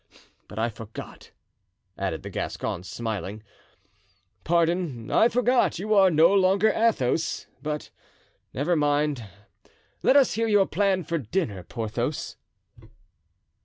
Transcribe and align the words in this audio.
But 0.47 0.57
I 0.57 0.69
forgot," 0.69 1.29
added 1.95 2.23
the 2.23 2.31
Gascon, 2.31 2.81
smiling, 2.81 3.43
"pardon, 4.43 5.11
I 5.11 5.27
forgot 5.29 5.77
you 5.77 5.93
are 5.93 6.09
no 6.09 6.33
longer 6.33 6.71
Athos; 6.73 7.45
but 7.61 7.91
never 8.51 8.75
mind, 8.75 9.23
let 10.01 10.15
us 10.15 10.33
hear 10.33 10.47
your 10.47 10.65
plan 10.65 11.03
for 11.03 11.19
dinner, 11.19 11.61
Porthos." 11.61 12.37